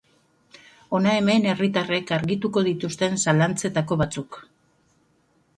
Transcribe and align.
Hona 0.99 1.11
hemen 1.17 1.45
herritarrek 1.51 2.13
argituko 2.17 2.65
dituzten 2.71 3.21
zalantzetako 3.27 4.03
batzuk. 4.05 4.41